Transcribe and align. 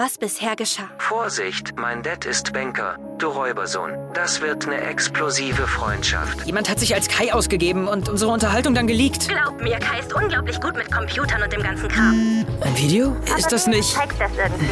was 0.00 0.16
bisher 0.16 0.56
geschah. 0.56 0.88
Vorsicht, 0.96 1.74
mein 1.76 2.02
Dad 2.02 2.24
ist 2.24 2.54
Banker, 2.54 2.96
du 3.18 3.26
Räubersohn. 3.26 3.92
Das 4.14 4.40
wird 4.40 4.66
eine 4.66 4.80
explosive 4.80 5.66
Freundschaft. 5.66 6.46
Jemand 6.46 6.70
hat 6.70 6.80
sich 6.80 6.94
als 6.94 7.06
Kai 7.06 7.34
ausgegeben 7.34 7.86
und 7.86 8.08
unsere 8.08 8.30
Unterhaltung 8.30 8.74
dann 8.74 8.86
geleakt. 8.86 9.28
Glaub 9.28 9.60
mir, 9.60 9.78
Kai 9.78 9.98
ist 9.98 10.14
unglaublich 10.14 10.58
gut 10.58 10.74
mit 10.74 10.90
Computern 10.90 11.42
und 11.42 11.52
dem 11.52 11.62
ganzen 11.62 11.86
Kram. 11.88 12.46
Ein 12.62 12.76
Video? 12.78 13.14
Ist 13.36 13.52
das 13.52 13.66
nicht 13.66 13.94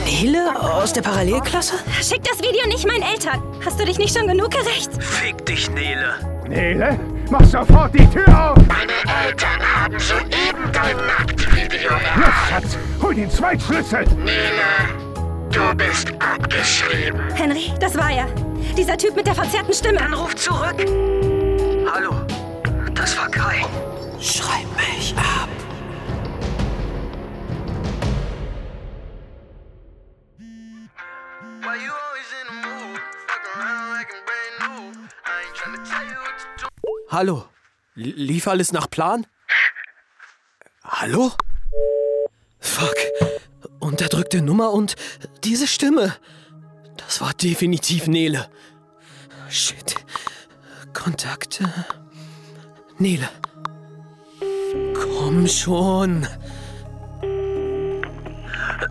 Nele 0.06 0.58
aus 0.58 0.94
der 0.94 1.02
Parallelklasse? 1.02 1.74
Schick 2.00 2.24
das 2.24 2.38
Video 2.38 2.66
nicht 2.66 2.86
meinen 2.86 3.02
Eltern. 3.02 3.42
Hast 3.62 3.78
du 3.78 3.84
dich 3.84 3.98
nicht 3.98 4.16
schon 4.16 4.28
genug 4.28 4.50
gerecht? 4.50 4.90
Fick 4.98 5.44
dich, 5.44 5.70
Nele. 5.72 6.14
Nele, 6.48 6.98
mach 7.30 7.44
sofort 7.44 7.92
die 7.92 8.08
Tür 8.08 8.26
auf! 8.28 8.56
Meine 8.66 9.26
Eltern 9.26 9.60
haben 9.60 9.98
soeben 9.98 10.72
dein 10.72 10.96
Nacktvideo 10.96 11.90
Los, 11.90 12.02
erhalten. 12.02 12.70
Schatz, 12.70 12.78
hol 13.02 13.14
den 13.14 13.30
Zweitschlüssel! 13.30 14.06
Nele, 14.16 15.07
du 15.58 15.74
bist 15.74 16.12
abgeschrieben. 16.20 17.20
Henry, 17.34 17.72
das 17.80 17.96
war 17.96 18.10
er. 18.10 18.26
Dieser 18.76 18.96
Typ 18.96 19.16
mit 19.16 19.26
der 19.26 19.34
verzerrten 19.34 19.74
Stimme. 19.74 20.00
Anruf 20.00 20.36
zurück. 20.36 20.76
Hallo, 21.92 22.14
das 22.94 23.16
war 23.18 23.28
Kai. 23.28 23.64
Schreib 24.20 24.66
mich 24.76 25.14
ab. 25.16 25.48
Hallo? 37.10 37.44
Lief 37.94 38.46
alles 38.46 38.70
nach 38.72 38.88
Plan? 38.88 39.26
Hallo? 40.84 41.32
Fuck. 42.60 42.94
Unterdrückte 43.88 44.42
Nummer 44.42 44.72
und 44.72 44.96
diese 45.44 45.66
Stimme. 45.66 46.14
Das 46.98 47.22
war 47.22 47.32
definitiv 47.32 48.06
Nele. 48.06 48.46
Shit. 49.48 49.94
Kontakte. 50.92 51.64
Nele. 52.98 53.30
Komm 54.94 55.48
schon. 55.48 56.26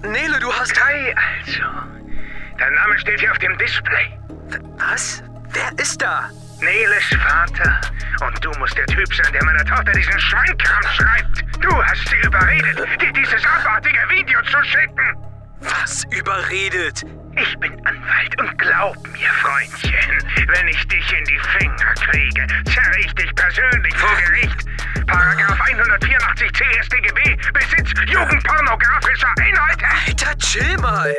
Nele, 0.02 0.40
du 0.40 0.52
hast... 0.52 0.74
Kai, 0.74 1.16
also. 1.16 1.62
Dein 2.58 2.74
Name 2.74 2.98
steht 2.98 3.20
hier 3.20 3.32
auf 3.32 3.38
dem 3.38 3.56
Display. 3.60 4.20
Was? 4.80 5.22
Wer 5.54 5.72
ist 5.80 6.02
da? 6.02 6.32
Neles 6.60 7.04
Vater. 7.22 7.82
Und 8.26 8.44
du 8.44 8.50
musst 8.58 8.76
der 8.76 8.88
Typ 8.88 9.14
sein, 9.14 9.32
der 9.32 9.46
meiner 9.46 9.64
Tochter 9.64 9.92
diesen 9.92 10.20
Schweinkram 10.20 10.84
schreibt. 10.92 11.47
Du 11.62 11.84
hast 11.84 12.08
sie 12.10 12.18
überredet, 12.18 13.02
dir 13.02 13.14
dieses 13.14 13.44
abartige 13.46 14.00
Video 14.10 14.42
zu 14.44 14.64
schicken. 14.64 15.18
Was 15.62 16.04
überredet? 16.12 17.04
Ich 17.36 17.58
bin 17.60 17.74
Anwalt 17.86 18.40
und 18.40 18.58
glaub 18.58 18.96
mir, 19.08 19.30
Freundchen, 19.42 20.24
wenn 20.48 20.68
ich 20.68 20.88
dich 20.88 21.14
in 21.14 21.24
die 21.26 21.40
Finger 21.58 21.94
kriege, 21.96 22.48
zerre 22.66 23.00
ich 23.00 23.14
dich 23.16 23.34
persönlich 23.36 23.96
vor 23.98 24.16
Gericht. 24.18 24.68
Paragraph 25.08 25.60
184c 25.62 26.84
StGB, 26.84 27.38
Besitz 27.54 27.92
jugendpornografischer 28.08 29.34
Inhalte. 29.48 29.86
Alter, 30.06 30.38
chill 30.38 30.78
mal. 30.78 31.16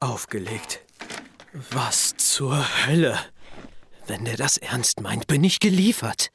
Aufgelegt. 0.00 0.80
Was 1.70 2.16
zur 2.16 2.64
Hölle? 2.86 3.18
Wenn 4.12 4.26
der 4.26 4.36
das 4.36 4.58
ernst 4.58 5.00
meint, 5.00 5.26
bin 5.26 5.42
ich 5.42 5.58
geliefert. 5.58 6.32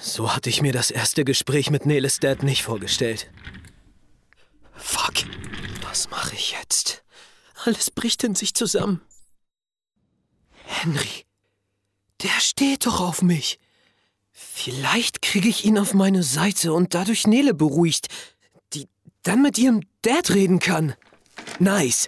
So 0.00 0.34
hatte 0.34 0.48
ich 0.48 0.62
mir 0.62 0.72
das 0.72 0.90
erste 0.90 1.26
Gespräch 1.26 1.68
mit 1.68 1.84
Neles 1.84 2.20
Dad 2.20 2.42
nicht 2.42 2.62
vorgestellt. 2.62 3.30
Fuck. 4.72 5.12
Was 5.82 6.08
mache 6.08 6.34
ich 6.34 6.52
jetzt? 6.52 7.04
Alles 7.66 7.90
bricht 7.90 8.24
in 8.24 8.34
sich 8.34 8.54
zusammen. 8.54 9.02
Henry. 10.64 11.26
Der 12.22 12.40
steht 12.40 12.86
doch 12.86 13.02
auf 13.02 13.20
mich. 13.20 13.58
Vielleicht 14.32 15.20
kriege 15.20 15.50
ich 15.50 15.66
ihn 15.66 15.78
auf 15.78 15.92
meine 15.92 16.22
Seite 16.22 16.72
und 16.72 16.94
dadurch 16.94 17.26
Nele 17.26 17.52
beruhigt, 17.52 18.06
die 18.72 18.88
dann 19.22 19.42
mit 19.42 19.58
ihrem 19.58 19.82
Dad 20.00 20.30
reden 20.30 20.60
kann. 20.60 20.94
Nice. 21.58 22.06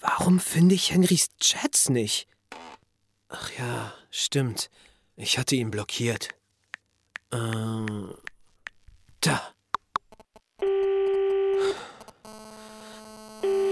Warum 0.00 0.38
finde 0.38 0.76
ich 0.76 0.92
Henrys 0.92 1.30
Chats 1.40 1.88
nicht? 1.88 2.28
Ach 3.28 3.50
ja, 3.58 3.92
stimmt. 4.10 4.70
Ich 5.16 5.38
hatte 5.38 5.54
ihn 5.54 5.70
blockiert. 5.70 6.30
Ähm. 7.32 8.14
Da. 9.20 9.52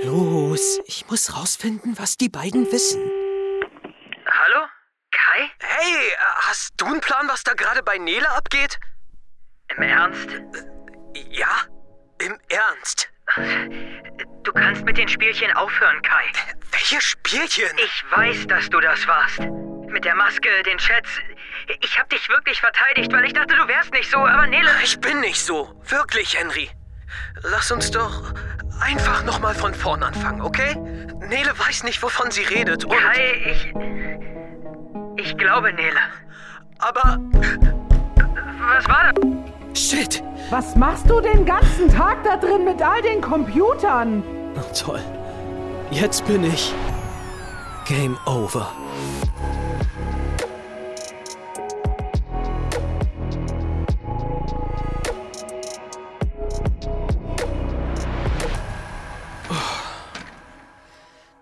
Los, 0.02 0.80
ich 0.86 1.06
muss 1.08 1.34
rausfinden, 1.34 1.98
was 1.98 2.16
die 2.16 2.28
beiden 2.28 2.70
wissen. 2.70 3.00
Hallo? 4.26 4.66
Kai? 5.10 5.50
Hey, 5.60 6.08
äh, 6.08 6.16
hast 6.42 6.74
du 6.76 6.86
einen 6.86 7.00
Plan, 7.00 7.26
was 7.28 7.42
da 7.42 7.54
gerade 7.54 7.82
bei 7.82 7.96
Nele 7.98 8.28
abgeht? 8.30 8.78
Im 9.76 9.82
Ernst? 9.82 10.28
Ja, 11.30 11.64
im 12.20 12.38
Ernst. 12.48 13.08
Du 14.42 14.52
kannst 14.52 14.84
mit 14.84 14.98
den 14.98 15.08
Spielchen 15.08 15.52
aufhören, 15.52 16.00
Kai. 16.02 16.24
Welche 16.88 17.02
Spielchen? 17.02 17.76
Ich 17.84 18.04
weiß, 18.16 18.46
dass 18.46 18.70
du 18.70 18.78
das 18.78 19.08
warst. 19.08 19.40
Mit 19.90 20.04
der 20.04 20.14
Maske, 20.14 20.48
den 20.64 20.78
Chats. 20.78 21.10
Ich 21.80 21.98
hab 21.98 22.08
dich 22.10 22.28
wirklich 22.28 22.60
verteidigt, 22.60 23.12
weil 23.12 23.24
ich 23.24 23.32
dachte, 23.32 23.56
du 23.56 23.66
wärst 23.66 23.92
nicht 23.92 24.08
so, 24.08 24.18
aber 24.18 24.46
Nele. 24.46 24.70
Ich 24.84 25.00
bin 25.00 25.18
nicht 25.18 25.44
so. 25.44 25.68
Wirklich, 25.88 26.38
Henry. 26.38 26.70
Lass 27.42 27.72
uns 27.72 27.90
doch 27.90 28.32
einfach 28.80 29.24
nochmal 29.24 29.56
von 29.56 29.74
vorn 29.74 30.04
anfangen, 30.04 30.40
okay? 30.40 30.76
Nele 30.76 31.58
weiß 31.58 31.82
nicht, 31.82 32.00
wovon 32.04 32.30
sie 32.30 32.44
redet 32.44 32.84
und... 32.84 32.96
Kai, 32.96 33.32
ich. 35.16 35.26
Ich 35.26 35.36
glaube, 35.36 35.72
Nele. 35.72 35.98
Aber 36.78 37.18
Was 38.60 38.88
war 38.88 39.12
das? 39.12 39.90
Shit! 39.90 40.22
Was 40.50 40.76
machst 40.76 41.10
du 41.10 41.20
den 41.20 41.44
ganzen 41.44 41.92
Tag 41.92 42.22
da 42.22 42.36
drin 42.36 42.64
mit 42.64 42.80
all 42.80 43.02
den 43.02 43.20
Computern? 43.20 44.22
Na 44.54 44.62
toll. 44.72 45.02
Jetzt 45.90 46.26
bin 46.26 46.44
ich. 46.44 46.72
Game 47.86 48.18
over. 48.26 48.72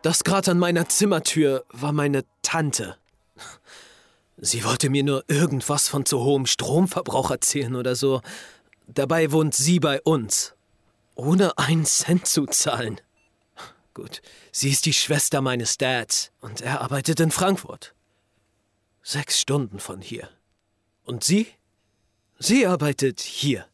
Das 0.03 0.23
gerade 0.23 0.51
an 0.51 0.59
meiner 0.59 0.87
Zimmertür 0.91 1.65
war 1.71 1.93
meine 1.93 2.25
Tante. 2.43 2.99
Sie 4.37 4.63
wollte 4.65 4.91
mir 4.91 5.03
nur 5.03 5.25
irgendwas 5.29 5.89
von 5.89 6.05
zu 6.05 6.21
hohem 6.21 6.45
Stromverbrauch 6.45 7.31
erzählen 7.31 7.75
oder 7.75 7.97
so. 7.97 8.21
Dabei 8.87 9.33
wohnt 9.33 9.55
sie 9.55 9.81
bei 9.81 10.03
uns. 10.03 10.55
Ohne 11.15 11.57
einen 11.57 11.87
Cent 11.87 12.27
zu 12.27 12.45
zahlen. 12.45 13.01
Gut, 13.95 14.23
sie 14.51 14.71
ist 14.71 14.87
die 14.87 14.93
Schwester 14.93 15.41
meines 15.41 15.79
Dads 15.79 16.33
und 16.41 16.61
er 16.61 16.81
arbeitet 16.81 17.21
in 17.21 17.31
Frankfurt. 17.31 17.95
Sechs 19.03 19.41
Stunden 19.41 19.79
von 19.79 20.01
hier. 20.01 20.29
Und 21.05 21.23
sie? 21.23 21.47
Sie 22.41 22.67
arbeitet 22.67 23.21
hier. 23.21 23.67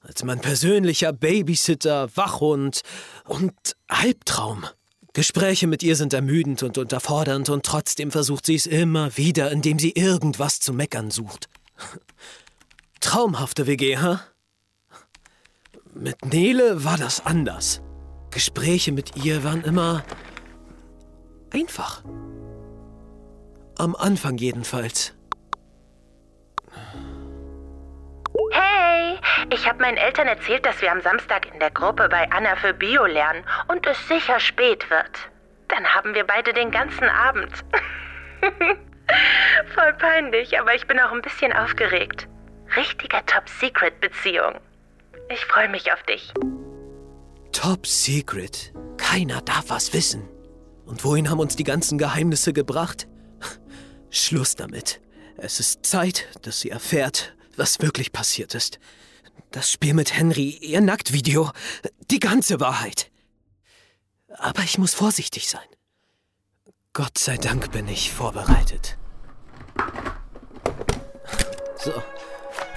Als 0.00 0.22
mein 0.22 0.40
persönlicher 0.40 1.12
Babysitter, 1.12 2.14
Wachhund 2.16 2.82
und 3.24 3.52
Albtraum. 3.88 4.64
Gespräche 5.12 5.66
mit 5.66 5.82
ihr 5.82 5.96
sind 5.96 6.12
ermüdend 6.12 6.62
und 6.62 6.78
unterfordernd 6.78 7.48
und 7.48 7.66
trotzdem 7.66 8.12
versucht 8.12 8.46
sie 8.46 8.54
es 8.54 8.66
immer 8.66 9.16
wieder, 9.16 9.50
indem 9.50 9.78
sie 9.78 9.92
irgendwas 9.92 10.60
zu 10.60 10.72
meckern 10.72 11.10
sucht. 11.10 11.48
Traumhafte 13.00 13.66
WG, 13.66 13.96
ha? 13.96 14.24
Mit 15.94 16.24
Nele 16.26 16.84
war 16.84 16.96
das 16.96 17.24
anders. 17.24 17.80
Gespräche 18.34 18.90
mit 18.90 19.24
ihr 19.24 19.44
waren 19.44 19.62
immer 19.62 20.04
einfach. 21.52 22.02
Am 23.78 23.94
Anfang 23.94 24.36
jedenfalls. 24.38 25.14
Hey, 28.50 29.18
ich 29.52 29.68
habe 29.68 29.80
meinen 29.80 29.96
Eltern 29.96 30.26
erzählt, 30.26 30.66
dass 30.66 30.82
wir 30.82 30.90
am 30.90 31.00
Samstag 31.00 31.52
in 31.52 31.60
der 31.60 31.70
Gruppe 31.70 32.08
bei 32.08 32.28
Anna 32.32 32.56
für 32.56 32.74
Bio 32.74 33.06
lernen 33.06 33.44
und 33.68 33.86
es 33.86 34.08
sicher 34.08 34.40
spät 34.40 34.90
wird. 34.90 35.30
Dann 35.68 35.86
haben 35.86 36.12
wir 36.14 36.24
beide 36.24 36.52
den 36.52 36.72
ganzen 36.72 37.04
Abend. 37.04 37.52
Voll 39.74 39.92
peinlich, 39.94 40.58
aber 40.58 40.74
ich 40.74 40.88
bin 40.88 40.98
auch 40.98 41.12
ein 41.12 41.22
bisschen 41.22 41.52
aufgeregt. 41.52 42.26
Richtiger 42.76 43.24
Top-Secret-Beziehung. 43.26 44.60
Ich 45.28 45.44
freue 45.46 45.68
mich 45.68 45.92
auf 45.92 46.02
dich. 46.02 46.34
Top 47.54 47.86
Secret. 47.86 48.74
Keiner 48.98 49.40
darf 49.40 49.70
was 49.70 49.92
wissen. 49.92 50.28
Und 50.84 51.04
wohin 51.04 51.30
haben 51.30 51.38
uns 51.38 51.56
die 51.56 51.64
ganzen 51.64 51.96
Geheimnisse 51.96 52.52
gebracht? 52.52 53.06
Schluss 54.10 54.56
damit. 54.56 55.00
Es 55.38 55.60
ist 55.60 55.86
Zeit, 55.86 56.26
dass 56.42 56.60
sie 56.60 56.70
erfährt, 56.70 57.34
was 57.56 57.80
wirklich 57.80 58.12
passiert 58.12 58.54
ist. 58.54 58.80
Das 59.52 59.70
Spiel 59.70 59.94
mit 59.94 60.14
Henry, 60.14 60.50
ihr 60.50 60.80
Nacktvideo, 60.80 61.52
die 62.10 62.20
ganze 62.20 62.60
Wahrheit. 62.60 63.10
Aber 64.28 64.62
ich 64.62 64.76
muss 64.76 64.92
vorsichtig 64.92 65.48
sein. 65.48 65.62
Gott 66.92 67.18
sei 67.18 67.36
Dank 67.36 67.70
bin 67.72 67.88
ich 67.88 68.12
vorbereitet. 68.12 68.98
So. 71.78 71.92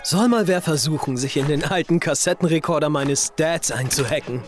Soll 0.03 0.29
mal 0.29 0.47
wer 0.47 0.61
versuchen, 0.61 1.17
sich 1.17 1.35
in 1.35 1.47
den 1.47 1.65
alten 1.65 1.99
Kassettenrekorder 1.99 2.87
meines 2.87 3.33
Dads 3.35 3.71
einzuhacken? 3.71 4.41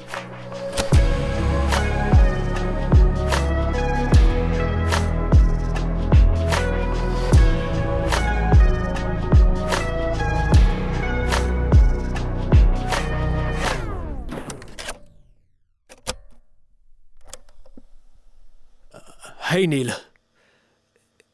Hey 19.60 19.68
Nele. 19.68 20.00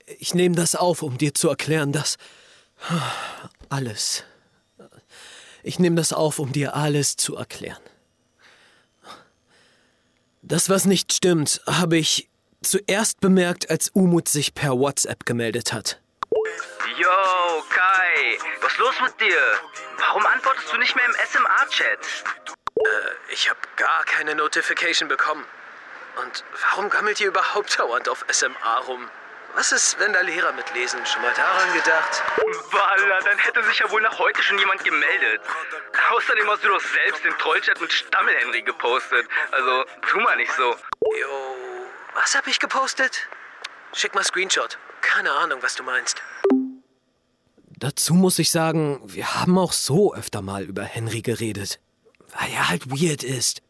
Ich 0.07 0.33
nehme 0.33 0.55
das 0.55 0.73
auf, 0.73 1.03
um 1.03 1.19
dir 1.19 1.35
zu 1.35 1.47
erklären, 1.47 1.91
dass 1.91 2.17
alles. 3.69 4.23
Ich 5.61 5.77
nehme 5.77 5.95
das 5.95 6.11
auf, 6.11 6.39
um 6.39 6.51
dir 6.51 6.75
alles 6.75 7.17
zu 7.17 7.35
erklären. 7.35 7.83
Das, 10.41 10.69
was 10.69 10.85
nicht 10.85 11.13
stimmt, 11.13 11.61
habe 11.67 11.97
ich 11.97 12.27
zuerst 12.63 13.19
bemerkt, 13.19 13.69
als 13.69 13.89
Umut 13.89 14.27
sich 14.27 14.55
per 14.55 14.71
WhatsApp 14.71 15.27
gemeldet 15.27 15.71
hat. 15.71 16.01
Yo, 16.97 17.07
Kai, 17.69 18.39
was 18.59 18.71
ist 18.71 18.79
los 18.79 18.95
mit 19.03 19.21
dir? 19.21 19.37
Warum 19.99 20.25
antwortest 20.25 20.73
du 20.73 20.77
nicht 20.77 20.95
mehr 20.95 21.05
im 21.05 21.13
SMA-Chat? 21.31 21.99
Äh, 21.99 23.31
ich 23.31 23.47
habe 23.51 23.59
gar 23.75 24.03
keine 24.05 24.33
Notification 24.33 25.07
bekommen. 25.07 25.45
Und 26.21 26.43
warum 26.61 26.89
gammelt 26.89 27.19
ihr 27.19 27.27
überhaupt 27.27 27.77
dauernd 27.79 28.09
auf 28.09 28.25
SMA 28.29 28.77
rum? 28.87 29.09
Was 29.55 29.71
ist, 29.71 29.97
wenn 29.99 30.11
da 30.11 30.19
Lehrer 30.19 30.51
mitlesen? 30.51 31.05
Schon 31.05 31.21
mal 31.21 31.33
daran 31.33 31.73
gedacht? 31.73 32.23
Walla, 32.71 33.19
dann 33.21 33.37
hätte 33.37 33.63
sich 33.63 33.79
ja 33.79 33.89
wohl 33.89 34.01
nach 34.01 34.19
heute 34.19 34.43
schon 34.43 34.59
jemand 34.59 34.83
gemeldet. 34.83 35.41
Außerdem 36.11 36.49
hast 36.49 36.63
du 36.63 36.67
doch 36.67 36.81
selbst 36.81 37.23
den 37.23 37.37
Trollchat 37.37 37.79
mit 37.79 37.91
Stammel-Henry 37.91 38.63
gepostet. 38.63 39.27
Also, 39.51 39.85
tu 40.09 40.19
mal 40.19 40.35
nicht 40.35 40.51
so. 40.51 40.75
Jo, 41.21 41.55
was 42.15 42.35
hab 42.35 42.47
ich 42.47 42.59
gepostet? 42.59 43.27
Schick 43.93 44.13
mal 44.13 44.25
Screenshot. 44.25 44.77
Keine 44.99 45.31
Ahnung, 45.31 45.63
was 45.63 45.75
du 45.75 45.83
meinst. 45.83 46.21
Dazu 47.77 48.13
muss 48.13 48.39
ich 48.39 48.51
sagen, 48.51 49.01
wir 49.05 49.35
haben 49.35 49.57
auch 49.57 49.71
so 49.71 50.13
öfter 50.13 50.41
mal 50.41 50.63
über 50.63 50.83
Henry 50.83 51.21
geredet. 51.21 51.79
Weil 52.37 52.51
er 52.51 52.67
halt 52.67 52.89
weird 52.89 53.23
ist. 53.23 53.61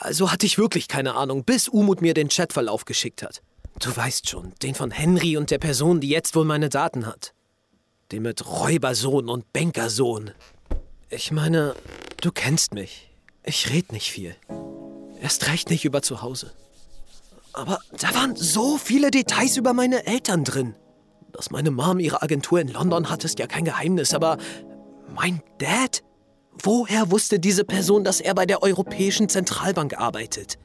Also 0.00 0.30
hatte 0.30 0.46
ich 0.46 0.58
wirklich 0.58 0.88
keine 0.88 1.14
Ahnung, 1.14 1.44
bis 1.44 1.68
Umut 1.68 2.00
mir 2.00 2.14
den 2.14 2.28
Chatverlauf 2.28 2.84
geschickt 2.84 3.22
hat. 3.22 3.42
Du 3.78 3.94
weißt 3.96 4.28
schon, 4.28 4.52
den 4.62 4.74
von 4.74 4.90
Henry 4.90 5.36
und 5.36 5.50
der 5.50 5.58
Person, 5.58 6.00
die 6.00 6.08
jetzt 6.08 6.34
wohl 6.34 6.44
meine 6.44 6.68
Daten 6.68 7.06
hat. 7.06 7.32
Den 8.10 8.22
mit 8.22 8.46
Räubersohn 8.46 9.28
und 9.28 9.52
Bankersohn. 9.52 10.32
Ich 11.10 11.30
meine, 11.30 11.74
du 12.20 12.32
kennst 12.32 12.74
mich. 12.74 13.10
Ich 13.44 13.70
red 13.70 13.92
nicht 13.92 14.10
viel. 14.10 14.34
Erst 15.20 15.48
recht 15.48 15.70
nicht 15.70 15.84
über 15.84 16.02
zu 16.02 16.22
Hause. 16.22 16.52
Aber 17.52 17.80
da 17.98 18.14
waren 18.14 18.36
so 18.36 18.78
viele 18.78 19.10
Details 19.10 19.56
über 19.56 19.72
meine 19.72 20.06
Eltern 20.06 20.44
drin. 20.44 20.74
Dass 21.32 21.50
meine 21.50 21.70
Mom 21.70 21.98
ihre 21.98 22.22
Agentur 22.22 22.60
in 22.60 22.68
London 22.68 23.10
hat, 23.10 23.24
ist 23.24 23.38
ja 23.38 23.46
kein 23.46 23.64
Geheimnis, 23.64 24.14
aber 24.14 24.38
mein 25.14 25.42
Dad? 25.58 26.02
Woher 26.62 27.10
wusste 27.10 27.38
diese 27.38 27.64
Person, 27.64 28.02
dass 28.02 28.20
er 28.20 28.34
bei 28.34 28.44
der 28.44 28.62
Europäischen 28.62 29.28
Zentralbank 29.28 29.96
arbeitet? 29.98 30.58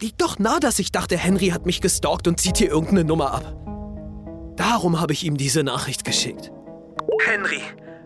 Liegt 0.00 0.20
doch 0.20 0.38
nah, 0.38 0.58
dass 0.58 0.78
ich 0.78 0.90
dachte, 0.90 1.16
Henry 1.16 1.48
hat 1.48 1.64
mich 1.64 1.80
gestalkt 1.80 2.26
und 2.26 2.40
zieht 2.40 2.58
hier 2.58 2.70
irgendeine 2.70 3.04
Nummer 3.04 3.32
ab. 3.32 3.56
Darum 4.56 5.00
habe 5.00 5.12
ich 5.12 5.24
ihm 5.24 5.36
diese 5.36 5.62
Nachricht 5.62 6.04
geschickt. 6.04 6.50
Henry, 7.24 7.62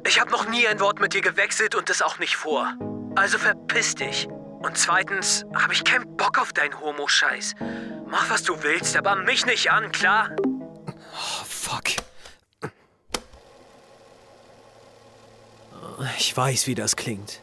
ich 0.06 0.20
habe 0.20 0.30
noch 0.30 0.48
nie 0.48 0.66
ein 0.66 0.80
Wort 0.80 1.00
mit 1.00 1.14
dir 1.14 1.22
gewechselt 1.22 1.74
und 1.74 1.88
es 1.88 2.02
auch 2.02 2.18
nicht 2.18 2.36
vor. 2.36 2.74
Also 3.14 3.38
verpiss 3.38 3.94
dich. 3.94 4.28
Und 4.62 4.76
zweitens 4.76 5.44
habe 5.54 5.72
ich 5.72 5.84
keinen 5.84 6.16
Bock 6.16 6.38
auf 6.38 6.52
deinen 6.52 6.78
Homo-Scheiß. 6.78 7.54
Mach, 8.06 8.30
was 8.30 8.42
du 8.42 8.62
willst, 8.62 8.96
aber 8.96 9.16
mich 9.16 9.46
nicht 9.46 9.70
an, 9.70 9.90
klar? 9.90 10.30
Oh, 10.86 11.44
fuck. 11.46 11.84
Ich 16.18 16.36
weiß, 16.36 16.66
wie 16.66 16.74
das 16.74 16.96
klingt. 16.96 17.40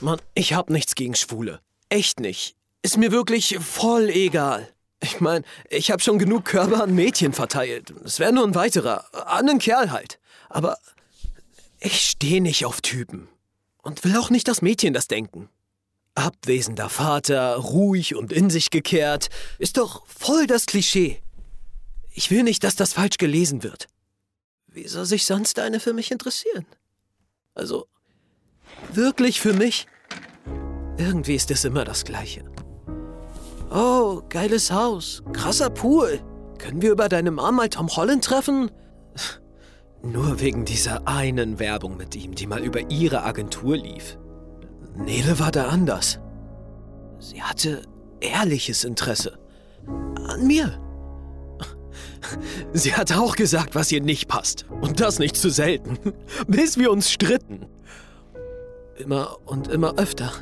Mann, 0.00 0.20
ich 0.34 0.54
hab 0.54 0.70
nichts 0.70 0.94
gegen 0.94 1.14
Schwule. 1.14 1.60
Echt 1.88 2.20
nicht. 2.20 2.56
Ist 2.82 2.96
mir 2.96 3.10
wirklich 3.12 3.58
voll 3.58 4.08
egal. 4.10 4.68
Ich 5.00 5.20
mein, 5.20 5.44
ich 5.70 5.90
hab 5.90 6.02
schon 6.02 6.18
genug 6.18 6.44
Körper 6.44 6.82
an 6.82 6.94
Mädchen 6.94 7.32
verteilt. 7.32 7.92
Es 8.04 8.18
wäre 8.18 8.32
nur 8.32 8.44
ein 8.44 8.54
weiterer. 8.54 9.04
An 9.28 9.48
einen 9.48 9.58
Kerl 9.58 9.90
halt. 9.90 10.18
Aber 10.48 10.78
ich 11.80 12.00
stehe 12.02 12.40
nicht 12.40 12.64
auf 12.64 12.80
Typen. 12.80 13.28
Und 13.82 14.04
will 14.04 14.16
auch 14.16 14.30
nicht, 14.30 14.48
dass 14.48 14.62
Mädchen 14.62 14.92
das 14.92 15.06
denken. 15.08 15.48
Abwesender 16.14 16.88
Vater, 16.88 17.56
ruhig 17.56 18.16
und 18.16 18.32
in 18.32 18.50
sich 18.50 18.70
gekehrt, 18.70 19.28
ist 19.58 19.76
doch 19.76 20.04
voll 20.06 20.46
das 20.46 20.66
Klischee. 20.66 21.22
Ich 22.10 22.30
will 22.32 22.42
nicht, 22.42 22.64
dass 22.64 22.74
das 22.74 22.94
falsch 22.94 23.18
gelesen 23.18 23.62
wird. 23.62 23.86
Wie 24.66 24.88
soll 24.88 25.06
sich 25.06 25.24
sonst 25.24 25.60
eine 25.60 25.78
für 25.78 25.92
mich 25.92 26.10
interessieren? 26.10 26.66
Also, 27.58 27.86
wirklich 28.92 29.40
für 29.40 29.52
mich? 29.52 29.86
Irgendwie 30.96 31.34
ist 31.34 31.50
es 31.50 31.64
immer 31.64 31.84
das 31.84 32.04
Gleiche. 32.04 32.44
Oh, 33.70 34.22
geiles 34.28 34.70
Haus, 34.70 35.22
krasser 35.32 35.68
Pool. 35.68 36.20
Können 36.58 36.80
wir 36.80 36.92
über 36.92 37.08
deine 37.08 37.32
Mom 37.32 37.56
mal 37.56 37.68
Tom 37.68 37.88
Holland 37.88 38.24
treffen? 38.24 38.70
Nur 40.02 40.40
wegen 40.40 40.64
dieser 40.64 41.06
einen 41.08 41.58
Werbung 41.58 41.96
mit 41.96 42.14
ihm, 42.14 42.36
die 42.36 42.46
mal 42.46 42.62
über 42.62 42.90
ihre 42.90 43.24
Agentur 43.24 43.76
lief. 43.76 44.16
Nele 44.94 45.40
war 45.40 45.50
da 45.50 45.66
anders. 45.66 46.20
Sie 47.18 47.42
hatte 47.42 47.82
ehrliches 48.20 48.84
Interesse. 48.84 49.38
An 50.28 50.46
mir. 50.46 50.80
Sie 52.72 52.94
hat 52.94 53.12
auch 53.16 53.36
gesagt, 53.36 53.74
was 53.74 53.92
ihr 53.92 54.00
nicht 54.00 54.28
passt. 54.28 54.66
Und 54.80 55.00
das 55.00 55.18
nicht 55.18 55.36
zu 55.36 55.50
selten. 55.50 55.98
Bis 56.46 56.78
wir 56.78 56.90
uns 56.90 57.10
stritten. 57.10 57.66
Immer 58.98 59.38
und 59.46 59.68
immer 59.68 59.98
öfter. 59.98 60.32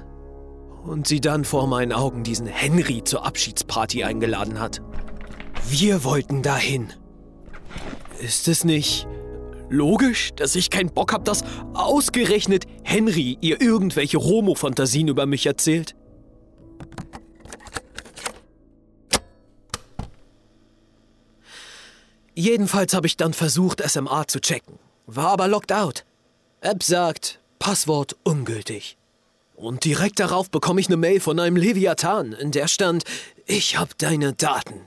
Und 0.84 1.06
sie 1.06 1.20
dann 1.20 1.44
vor 1.44 1.66
meinen 1.66 1.92
Augen 1.92 2.22
diesen 2.22 2.46
Henry 2.46 3.02
zur 3.04 3.26
Abschiedsparty 3.26 4.04
eingeladen 4.04 4.60
hat. 4.60 4.80
Wir 5.68 6.04
wollten 6.04 6.42
dahin. 6.42 6.92
Ist 8.20 8.48
es 8.48 8.64
nicht 8.64 9.06
logisch, 9.68 10.32
dass 10.36 10.54
ich 10.54 10.70
keinen 10.70 10.90
Bock 10.90 11.12
hab, 11.12 11.24
dass 11.24 11.44
ausgerechnet 11.74 12.64
Henry 12.84 13.36
ihr 13.40 13.60
irgendwelche 13.60 14.16
Romo-Fantasien 14.16 15.08
über 15.08 15.26
mich 15.26 15.46
erzählt? 15.46 15.96
Jedenfalls 22.38 22.92
habe 22.92 23.06
ich 23.06 23.16
dann 23.16 23.32
versucht, 23.32 23.82
SMA 23.82 24.28
zu 24.28 24.40
checken. 24.40 24.78
War 25.06 25.28
aber 25.28 25.48
locked 25.48 25.72
out. 25.72 26.04
App 26.60 26.82
sagt, 26.82 27.40
Passwort 27.58 28.14
ungültig. 28.24 28.98
Und 29.54 29.86
direkt 29.86 30.20
darauf 30.20 30.50
bekomme 30.50 30.82
ich 30.82 30.88
eine 30.88 30.98
Mail 30.98 31.20
von 31.20 31.40
einem 31.40 31.56
Leviathan, 31.56 32.34
in 32.34 32.50
der 32.50 32.68
stand, 32.68 33.04
ich 33.46 33.78
hab 33.78 33.96
deine 33.96 34.34
Daten. 34.34 34.82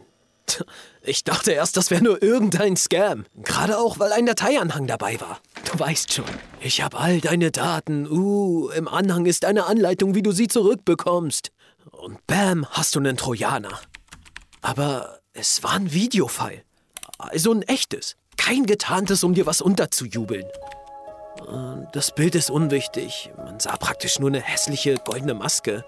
Ich 1.01 1.23
dachte 1.23 1.51
erst, 1.51 1.75
das 1.75 1.89
wäre 1.89 2.03
nur 2.03 2.21
irgendein 2.21 2.77
Scam. 2.77 3.25
Gerade 3.41 3.79
auch, 3.79 3.97
weil 3.97 4.11
ein 4.11 4.27
Dateianhang 4.27 4.85
dabei 4.85 5.19
war. 5.19 5.39
Du 5.71 5.79
weißt 5.79 6.13
schon, 6.13 6.25
ich 6.59 6.83
hab 6.83 6.99
all 6.99 7.19
deine 7.19 7.49
Daten. 7.49 8.07
Uh, 8.07 8.69
im 8.69 8.87
Anhang 8.87 9.25
ist 9.25 9.43
eine 9.43 9.65
Anleitung, 9.65 10.13
wie 10.13 10.21
du 10.21 10.31
sie 10.31 10.47
zurückbekommst. 10.47 11.51
Und 11.89 12.25
bam, 12.27 12.67
hast 12.69 12.93
du 12.93 12.99
einen 12.99 13.17
Trojaner. 13.17 13.79
Aber 14.61 15.19
es 15.33 15.63
war 15.63 15.73
ein 15.73 15.93
Videofile. 15.93 16.63
Also 17.19 17.53
ein 17.53 17.61
echtes. 17.63 18.15
Kein 18.37 18.65
getarntes, 18.65 19.23
um 19.23 19.33
dir 19.33 19.45
was 19.45 19.61
unterzujubeln. 19.61 20.45
Äh, 20.45 21.87
Das 21.93 22.11
Bild 22.15 22.35
ist 22.35 22.49
unwichtig. 22.49 23.29
Man 23.37 23.59
sah 23.59 23.75
praktisch 23.77 24.19
nur 24.19 24.29
eine 24.29 24.41
hässliche 24.41 24.95
goldene 25.05 25.33
Maske. 25.33 25.83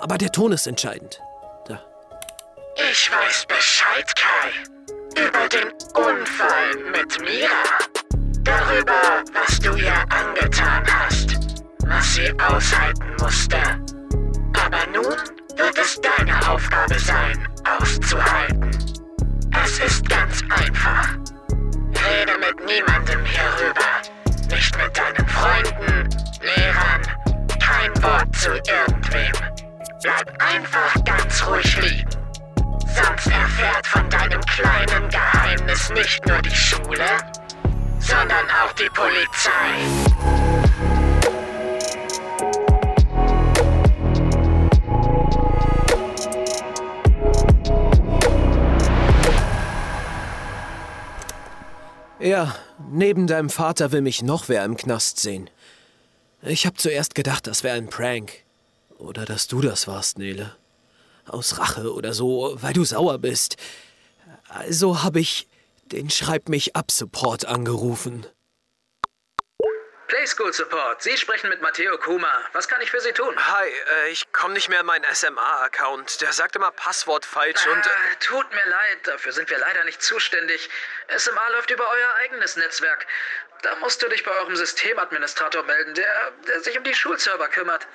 Aber 0.00 0.16
der 0.16 0.30
Ton 0.30 0.52
ist 0.52 0.66
entscheidend. 0.66 1.20
Da. 1.66 1.80
Ich 2.90 3.10
weiß 3.10 3.46
Bescheid, 3.46 4.14
Kai. 4.16 4.50
Über 5.20 5.48
den 5.48 5.72
Unfall 5.96 6.76
mit 6.92 7.20
Mira. 7.20 7.64
Darüber, 8.44 9.24
was 9.34 9.58
du 9.58 9.74
ihr 9.76 9.92
angetan 10.10 10.84
hast. 10.86 11.36
Was 11.84 12.14
sie 12.14 12.32
aushalten 12.40 13.16
musste. 13.20 13.56
Aber 14.54 14.86
nun 14.94 15.16
wird 15.56 15.76
es 15.78 16.00
deine 16.00 16.48
Aufgabe 16.48 16.98
sein, 17.00 17.48
auszuhalten. 17.80 18.70
Es 19.52 19.78
ist 19.78 20.08
ganz 20.08 20.42
einfach. 20.50 21.14
Rede 21.50 22.38
mit 22.38 22.66
niemandem 22.66 23.24
hierüber. 23.24 23.88
Nicht 24.50 24.76
mit 24.76 24.96
deinen 24.96 25.28
Freunden, 25.28 26.08
Lehrern, 26.42 27.02
kein 27.60 28.02
Wort 28.02 28.34
zu 28.36 28.50
irgendwem. 28.50 29.32
Bleib 30.02 30.42
einfach 30.42 31.04
ganz 31.04 31.46
ruhig 31.46 31.82
liegen. 31.82 32.08
Sonst 32.80 33.26
erfährt 33.26 33.86
von 33.86 34.08
deinem 34.10 34.40
kleinen 34.42 35.08
Geheimnis 35.08 35.90
nicht 35.90 36.26
nur 36.26 36.40
die 36.42 36.54
Schule, 36.54 37.18
sondern 37.98 38.46
auch 38.62 38.72
die 38.72 38.88
Polizei. 38.90 40.47
Neben 52.98 53.26
deinem 53.26 53.48
Vater 53.48 53.92
will 53.92 54.02
mich 54.02 54.22
noch 54.22 54.48
wer 54.48 54.64
im 54.64 54.76
Knast 54.76 55.20
sehen. 55.20 55.48
Ich 56.42 56.66
hab 56.66 56.78
zuerst 56.78 57.14
gedacht, 57.14 57.46
das 57.46 57.62
wäre 57.62 57.76
ein 57.76 57.88
Prank. 57.88 58.44
Oder 58.98 59.24
dass 59.24 59.46
du 59.46 59.60
das 59.60 59.86
warst, 59.86 60.18
Nele. 60.18 60.54
Aus 61.26 61.58
Rache 61.58 61.92
oder 61.94 62.12
so, 62.12 62.56
weil 62.60 62.72
du 62.72 62.84
sauer 62.84 63.18
bist. 63.18 63.56
Also 64.48 65.02
hab 65.02 65.16
ich 65.16 65.46
den 65.92 66.10
Schreib 66.10 66.48
mich 66.48 66.76
ab 66.76 66.90
Support 66.90 67.46
angerufen. 67.46 68.26
Playschool 70.08 70.54
Support, 70.54 71.02
Sie 71.02 71.18
sprechen 71.18 71.50
mit 71.50 71.60
Matteo 71.60 71.98
Kuma. 71.98 72.42
Was 72.54 72.66
kann 72.66 72.80
ich 72.80 72.90
für 72.90 73.00
Sie 73.00 73.12
tun? 73.12 73.36
Hi, 73.36 73.68
äh, 73.68 74.08
ich 74.08 74.32
komme 74.32 74.54
nicht 74.54 74.70
mehr 74.70 74.80
in 74.80 74.86
meinen 74.86 75.04
SMA-Account. 75.14 76.22
Der 76.22 76.32
sagt 76.32 76.56
immer 76.56 76.70
Passwort 76.70 77.26
falsch 77.26 77.66
und. 77.66 77.86
Äh, 77.86 77.90
tut 78.18 78.50
mir 78.54 78.66
leid, 78.66 79.06
dafür 79.06 79.32
sind 79.32 79.50
wir 79.50 79.58
leider 79.58 79.84
nicht 79.84 80.02
zuständig. 80.02 80.70
SMA 81.14 81.48
läuft 81.50 81.70
über 81.70 81.86
euer 81.86 82.14
eigenes 82.22 82.56
Netzwerk. 82.56 83.06
Da 83.60 83.76
musst 83.76 84.02
du 84.02 84.08
dich 84.08 84.24
bei 84.24 84.30
eurem 84.30 84.56
Systemadministrator 84.56 85.62
melden, 85.64 85.92
der, 85.92 86.32
der 86.46 86.60
sich 86.60 86.78
um 86.78 86.84
die 86.84 86.94
Schulserver 86.94 87.48
kümmert. 87.48 87.86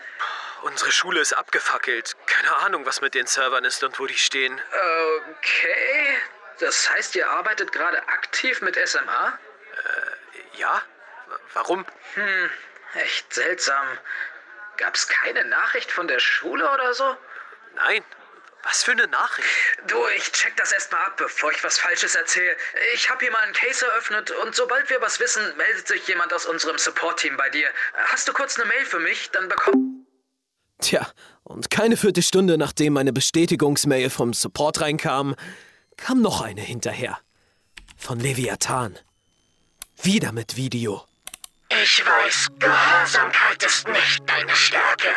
Unsere 0.61 0.91
Schule 0.91 1.19
ist 1.19 1.33
abgefackelt. 1.33 2.15
Keine 2.27 2.55
Ahnung, 2.57 2.85
was 2.85 3.01
mit 3.01 3.15
den 3.15 3.25
Servern 3.25 3.65
ist 3.65 3.83
und 3.83 3.99
wo 3.99 4.05
die 4.05 4.17
stehen. 4.17 4.61
Okay. 5.39 6.17
Das 6.59 6.91
heißt, 6.91 7.15
ihr 7.15 7.27
arbeitet 7.27 7.71
gerade 7.71 8.07
aktiv 8.07 8.61
mit 8.61 8.75
SMA? 8.87 9.39
Ja? 10.53 10.83
Warum? 11.53 11.85
Hm, 12.15 12.49
echt 12.95 13.33
seltsam. 13.33 13.85
Gab's 14.77 15.07
keine 15.07 15.45
Nachricht 15.45 15.91
von 15.91 16.07
der 16.07 16.19
Schule 16.19 16.69
oder 16.71 16.93
so? 16.93 17.15
Nein. 17.75 18.03
Was 18.63 18.83
für 18.83 18.91
eine 18.91 19.07
Nachricht? 19.07 19.47
Du, 19.87 19.97
ich 20.15 20.31
check 20.31 20.55
das 20.55 20.71
erstmal 20.71 21.03
ab, 21.03 21.17
bevor 21.17 21.51
ich 21.51 21.61
was 21.65 21.77
Falsches 21.77 22.15
erzähle. 22.15 22.55
Ich 22.93 23.09
habe 23.09 23.19
hier 23.19 23.31
mal 23.31 23.39
einen 23.39 23.53
Case 23.53 23.85
eröffnet 23.85 24.31
und 24.31 24.55
sobald 24.55 24.89
wir 24.89 25.01
was 25.01 25.19
wissen, 25.19 25.43
meldet 25.57 25.87
sich 25.87 26.07
jemand 26.07 26.33
aus 26.33 26.45
unserem 26.45 26.77
Support-Team 26.77 27.35
bei 27.35 27.49
dir. 27.49 27.67
Hast 28.07 28.27
du 28.27 28.33
kurz 28.33 28.57
eine 28.57 28.67
Mail 28.69 28.85
für 28.85 28.99
mich? 28.99 29.31
Dann 29.31 29.49
bekomm. 29.49 30.07
Tja, 30.79 31.11
und 31.43 31.69
keine 31.69 31.97
Viertelstunde 31.97 32.57
nachdem 32.57 32.93
meine 32.93 33.11
Bestätigungsmail 33.11 34.09
vom 34.09 34.33
Support 34.33 34.79
reinkam, 34.79 35.35
kam 35.97 36.21
noch 36.21 36.41
eine 36.41 36.61
hinterher. 36.61 37.19
Von 37.97 38.19
Leviathan. 38.19 38.97
Wieder 40.01 40.31
mit 40.31 40.55
Video. 40.55 41.05
Ich 41.83 42.01
weiß, 42.05 42.47
Gehorsamkeit 42.59 43.61
ist 43.61 43.85
nicht 43.89 44.23
deine 44.25 44.55
Stärke. 44.55 45.09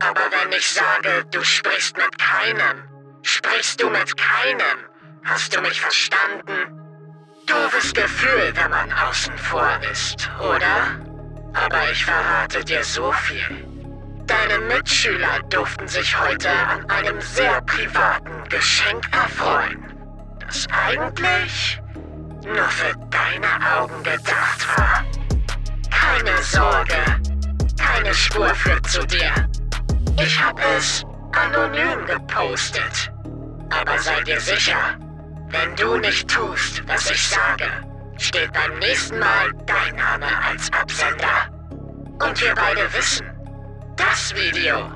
Aber 0.00 0.20
wenn 0.20 0.52
ich 0.52 0.70
sage, 0.70 1.24
du 1.30 1.42
sprichst 1.42 1.96
mit 1.96 2.18
keinem, 2.18 2.82
sprichst 3.22 3.80
du 3.82 3.88
mit 3.88 4.14
keinem. 4.14 4.80
Hast 5.24 5.56
du 5.56 5.62
mich 5.62 5.80
verstanden? 5.80 6.78
Doofes 7.46 7.94
Gefühl, 7.94 8.52
wenn 8.54 8.70
man 8.70 8.92
außen 8.92 9.38
vor 9.38 9.80
ist, 9.90 10.28
oder? 10.40 11.00
Aber 11.54 11.90
ich 11.90 12.04
verrate 12.04 12.62
dir 12.62 12.84
so 12.84 13.10
viel. 13.10 13.66
Deine 14.26 14.58
Mitschüler 14.58 15.40
durften 15.48 15.88
sich 15.88 16.20
heute 16.20 16.50
an 16.50 16.90
einem 16.90 17.18
sehr 17.22 17.62
privaten 17.62 18.46
Geschenk 18.50 19.06
erfreuen, 19.10 19.82
das 20.40 20.66
eigentlich 20.70 21.80
nur 22.44 22.68
für 22.68 22.94
deine 23.08 23.78
Augen 23.78 24.02
gedacht 24.02 24.78
war. 24.78 25.23
Keine 26.04 26.42
Sorge, 26.42 27.02
keine 27.80 28.12
Spur 28.12 28.54
führt 28.54 28.86
zu 28.86 29.06
dir. 29.06 29.32
Ich 30.22 30.42
habe 30.42 30.60
es 30.76 31.02
anonym 31.32 32.04
gepostet. 32.06 33.10
Aber 33.70 33.98
sei 33.98 34.20
dir 34.22 34.38
sicher, 34.38 34.98
wenn 35.48 35.74
du 35.76 35.96
nicht 35.96 36.28
tust, 36.28 36.86
was 36.86 37.10
ich 37.10 37.28
sage, 37.28 37.70
steht 38.18 38.52
beim 38.52 38.78
nächsten 38.78 39.18
Mal 39.18 39.50
dein 39.66 39.96
Name 39.96 40.26
als 40.46 40.70
Absender. 40.72 41.48
Und 42.22 42.40
wir 42.40 42.54
beide 42.54 42.92
wissen, 42.92 43.26
das 43.96 44.34
Video 44.34 44.90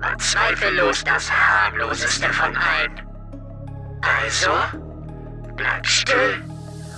war 0.00 0.18
zweifellos 0.18 1.02
das 1.04 1.30
harmloseste 1.32 2.30
von 2.34 2.54
allen. 2.54 3.00
Also, 4.02 4.52
bleib 5.56 5.86
still 5.86 6.42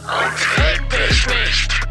und 0.02 0.59
reg 0.59 0.90
dich 0.90 1.26
nicht. 1.28 1.82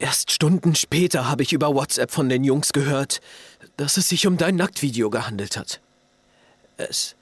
Erst 0.00 0.30
Stunden 0.30 0.74
später 0.74 1.28
habe 1.28 1.42
ich 1.42 1.52
über 1.52 1.74
WhatsApp 1.74 2.10
von 2.10 2.30
den 2.30 2.42
Jungs 2.42 2.72
gehört, 2.72 3.20
dass 3.76 3.98
es 3.98 4.08
sich 4.08 4.26
um 4.26 4.38
dein 4.38 4.56
Nacktvideo 4.56 5.10
gehandelt 5.10 5.58
hat. 5.58 5.80
Es. 6.78 7.16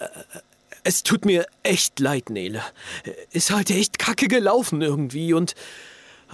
Äh, 0.00 0.08
es 0.84 1.04
tut 1.04 1.24
mir 1.24 1.46
echt 1.62 2.00
leid, 2.00 2.28
Nele. 2.28 2.60
Ist 3.30 3.52
halt 3.52 3.70
echt 3.70 4.00
kacke 4.00 4.26
gelaufen 4.26 4.82
irgendwie 4.82 5.32
und. 5.32 5.54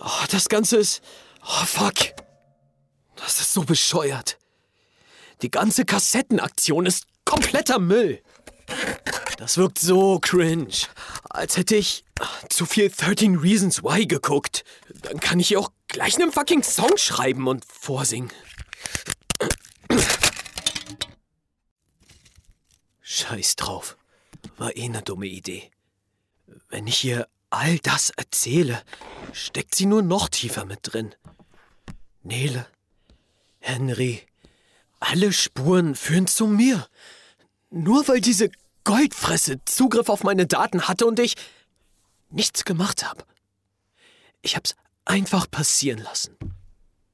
Oh, 0.00 0.24
das 0.30 0.48
Ganze 0.48 0.78
ist. 0.78 1.02
Oh, 1.42 1.66
fuck. 1.66 2.14
Das 3.16 3.38
ist 3.38 3.52
so 3.52 3.62
bescheuert. 3.62 4.38
Die 5.42 5.50
ganze 5.50 5.84
Kassettenaktion 5.84 6.86
ist 6.86 7.04
kompletter 7.26 7.78
Müll. 7.78 8.22
Das 9.38 9.56
wirkt 9.56 9.78
so 9.78 10.18
cringe. 10.18 10.88
Als 11.30 11.56
hätte 11.56 11.76
ich 11.76 12.04
zu 12.48 12.66
viel 12.66 12.90
13 12.90 13.36
Reasons 13.36 13.84
Why 13.84 14.04
geguckt. 14.04 14.64
Dann 15.02 15.20
kann 15.20 15.38
ich 15.38 15.56
auch 15.56 15.70
gleich 15.86 16.16
einen 16.16 16.32
fucking 16.32 16.64
Song 16.64 16.96
schreiben 16.96 17.46
und 17.46 17.64
vorsingen. 17.64 18.32
Scheiß 23.00 23.54
drauf. 23.54 23.96
War 24.56 24.76
eh 24.76 24.86
eine 24.86 25.02
dumme 25.02 25.26
Idee. 25.26 25.70
Wenn 26.68 26.88
ich 26.88 27.04
ihr 27.04 27.28
all 27.48 27.78
das 27.78 28.10
erzähle, 28.10 28.82
steckt 29.32 29.76
sie 29.76 29.86
nur 29.86 30.02
noch 30.02 30.28
tiefer 30.28 30.64
mit 30.64 30.80
drin. 30.82 31.14
Nele, 32.24 32.66
Henry, 33.60 34.20
alle 34.98 35.32
Spuren 35.32 35.94
führen 35.94 36.26
zu 36.26 36.48
mir. 36.48 36.88
Nur 37.70 38.08
weil 38.08 38.20
diese 38.20 38.50
Goldfresse 38.88 39.62
Zugriff 39.66 40.08
auf 40.08 40.24
meine 40.24 40.46
Daten 40.46 40.88
hatte 40.88 41.04
und 41.04 41.20
ich 41.20 41.34
nichts 42.30 42.64
gemacht 42.64 43.06
habe. 43.06 43.22
Ich 44.40 44.56
hab's 44.56 44.76
einfach 45.04 45.50
passieren 45.50 45.98
lassen. 45.98 46.38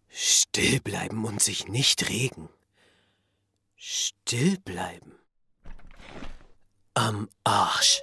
Still 0.09 0.79
bleiben 0.79 1.25
und 1.25 1.43
sich 1.43 1.67
nicht 1.67 2.09
regen. 2.09 2.49
Still 3.75 4.57
bleiben. 4.61 5.19
Am 6.95 7.29
Arsch. 7.43 8.03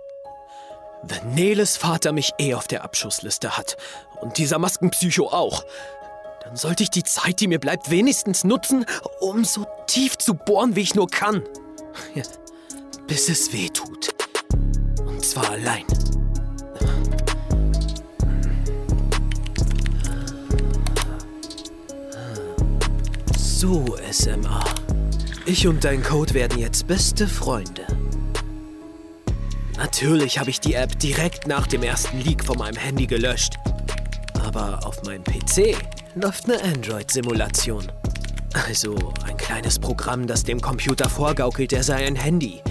Wenn 1.04 1.34
Neles 1.34 1.78
Vater 1.78 2.12
mich 2.12 2.34
eh 2.40 2.56
auf 2.56 2.68
der 2.68 2.84
Abschussliste 2.84 3.56
hat 3.58 3.78
und 4.20 4.38
dieser 4.38 4.60
Maskenpsycho 4.60 5.30
auch, 5.30 5.64
dann 6.44 6.58
sollte 6.58 6.84
ich 6.84 6.90
die 6.90 7.04
Zeit, 7.04 7.40
die 7.40 7.48
mir 7.48 7.60
bleibt, 7.60 7.90
wenigstens 7.90 8.44
nutzen, 8.44 8.86
um 9.22 9.46
so 9.46 9.66
tief 9.88 10.18
zu 10.18 10.34
bohren, 10.34 10.76
wie 10.76 10.82
ich 10.82 10.94
nur 10.94 11.08
kann. 11.08 11.42
Bis 13.12 13.28
es 13.28 13.52
weh 13.52 13.68
tut. 13.68 14.08
Und 15.06 15.26
zwar 15.26 15.50
allein. 15.50 15.84
So, 23.38 23.98
SMA. 24.10 24.64
Ich 25.46 25.68
und 25.68 25.84
dein 25.84 26.02
Code 26.02 26.34
werden 26.34 26.58
jetzt 26.58 26.88
beste 26.88 27.28
Freunde. 27.28 27.86
Natürlich 29.76 30.40
habe 30.40 30.50
ich 30.50 30.62
die 30.62 30.76
App 30.76 30.98
direkt 30.98 31.48
nach 31.48 31.68
dem 31.68 31.84
ersten 31.84 32.22
Leak 32.22 32.46
von 32.46 32.60
meinem 32.60 32.78
Handy 32.78 33.08
gelöscht. 33.08 33.56
Aber 34.42 34.88
auf 34.88 35.04
meinem 35.04 35.26
PC 35.26 35.76
läuft 36.16 36.46
eine 36.46 36.64
Android-Simulation. 36.64 37.92
Also 38.54 38.96
ein 39.28 39.36
kleines 39.36 39.80
Programm, 39.80 40.28
das 40.28 40.46
dem 40.46 40.62
Computer 40.62 41.10
vorgaukelt, 41.10 41.74
er 41.74 41.84
sei 41.84 42.06
ein 42.08 42.16
Handy. 42.16 42.62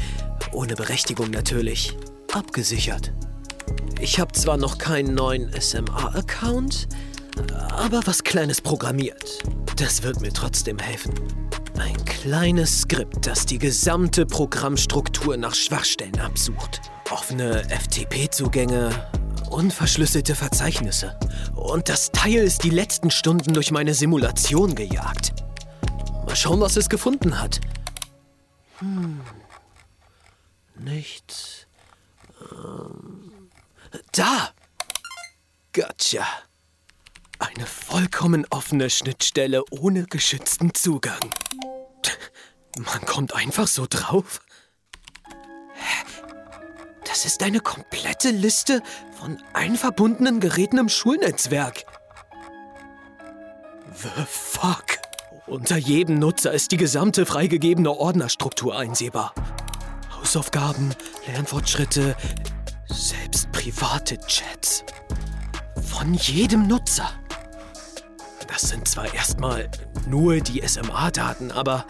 Ohne 0.52 0.75
Berechtigung 0.75 1.30
natürlich. 1.30 1.97
Abgesichert. 2.33 3.12
Ich 4.00 4.19
habe 4.19 4.33
zwar 4.33 4.57
noch 4.57 4.78
keinen 4.78 5.14
neuen 5.14 5.50
SMA-Account, 5.61 6.88
aber 7.71 8.00
was 8.07 8.25
Kleines 8.25 8.61
programmiert. 8.61 9.38
Das 9.76 10.02
wird 10.02 10.21
mir 10.21 10.33
trotzdem 10.33 10.78
helfen. 10.78 11.14
Ein 11.78 12.04
kleines 12.04 12.83
Skript, 12.83 13.26
das 13.26 13.47
die 13.47 13.59
gesamte 13.59 14.26
Programmstruktur 14.26 15.37
nach 15.37 15.54
Schwachstellen 15.54 16.19
absucht. 16.21 16.80
Offene 17.11 17.62
FTP-Zugänge, 17.69 18.90
unverschlüsselte 19.50 20.35
Verzeichnisse. 20.35 21.19
Und 21.54 21.88
das 21.88 22.11
Teil 22.11 22.45
ist 22.45 22.64
die 22.64 22.71
letzten 22.71 23.11
Stunden 23.11 23.54
durch 23.54 23.71
meine 23.71 23.95
Simulation 23.95 24.75
gejagt. 24.75 25.33
Mal 26.26 26.37
schauen, 26.37 26.61
was 26.61 26.76
es 26.76 26.88
gefunden 26.88 27.40
hat. 27.40 27.61
Hm. 28.78 29.21
Nichts. 30.84 31.66
Ähm. 32.52 33.50
Da! 34.12 34.50
Gotcha. 35.72 36.26
Eine 37.38 37.66
vollkommen 37.66 38.46
offene 38.50 38.90
Schnittstelle 38.90 39.62
ohne 39.70 40.04
geschützten 40.04 40.75
Zugang. 40.75 41.20
Man 42.76 43.04
kommt 43.06 43.34
einfach 43.34 43.66
so 43.66 43.87
drauf. 43.88 44.40
Das 47.06 47.25
ist 47.25 47.42
eine 47.42 47.60
komplette 47.60 48.30
Liste 48.30 48.82
von 49.18 49.42
einverbundenen 49.52 50.40
Geräten 50.40 50.78
im 50.78 50.88
Schulnetzwerk. 50.88 51.84
The 53.96 54.25
fuck? 54.26 54.99
Unter 55.46 55.76
jedem 55.76 56.18
Nutzer 56.18 56.52
ist 56.52 56.72
die 56.72 56.76
gesamte 56.76 57.26
freigegebene 57.26 57.90
Ordnerstruktur 57.90 58.78
einsehbar. 58.78 59.34
Hausaufgaben, 60.20 60.94
Lernfortschritte, 61.26 62.14
selbst 62.88 63.50
private 63.52 64.18
Chats. 64.26 64.84
Von 65.82 66.14
jedem 66.14 66.66
Nutzer. 66.66 67.10
Das 68.46 68.62
sind 68.62 68.86
zwar 68.86 69.12
erstmal 69.14 69.70
nur 70.06 70.40
die 70.40 70.66
SMA-Daten, 70.66 71.50
aber 71.50 71.86